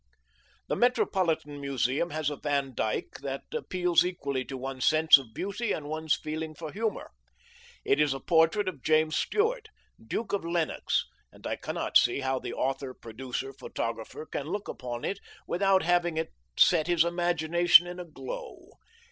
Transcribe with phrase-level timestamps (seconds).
[0.67, 5.73] The Metropolitan Museum has a Van Dyck that appeals equally to one's sense of beauty
[5.73, 7.11] and one's feeling for humor.
[7.85, 9.67] It is a portrait of James Stuart,
[10.03, 15.05] Duke of Lennox, and I cannot see how the author producer photographer can look upon
[15.05, 18.69] it without having it set his imagination in a glow.